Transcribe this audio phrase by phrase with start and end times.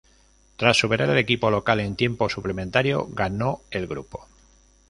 [0.55, 4.27] Tras superar al equipo local en tiempo suplementario, ganó el grupo.